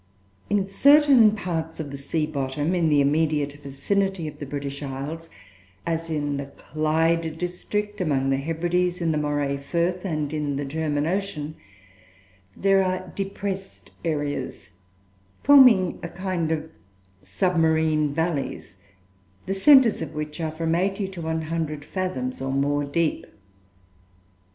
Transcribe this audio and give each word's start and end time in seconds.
In 0.49 0.65
certain 0.65 1.35
parts 1.35 1.79
of 1.79 1.91
the 1.91 1.97
sea 1.99 2.25
bottom 2.25 2.73
in 2.73 2.89
the 2.89 3.01
immediate 3.01 3.59
vicinity 3.61 4.27
of 4.27 4.39
the 4.39 4.47
British 4.47 4.81
Islands, 4.81 5.29
as 5.85 6.09
in 6.09 6.37
the 6.37 6.47
Clyde 6.47 7.37
district, 7.37 8.01
among 8.01 8.31
the 8.31 8.37
Hebrides, 8.37 8.99
in 8.99 9.11
the 9.11 9.19
Moray 9.19 9.57
Firth, 9.57 10.03
and 10.03 10.33
in 10.33 10.55
the 10.55 10.65
German 10.65 11.05
Ocean, 11.05 11.53
there 12.57 12.81
are 12.83 13.09
depressed 13.13 13.91
areas, 14.03 14.71
forming 15.43 15.99
a 16.01 16.09
kind 16.09 16.51
of 16.51 16.71
submarine 17.21 18.11
valleys, 18.11 18.77
the 19.45 19.53
centres 19.53 20.01
of 20.01 20.15
which 20.15 20.41
are 20.41 20.49
from 20.49 20.73
80 20.73 21.09
to 21.09 21.21
100 21.21 21.85
fathoms, 21.85 22.41
or 22.41 22.51
more, 22.51 22.83
deep. 22.85 23.27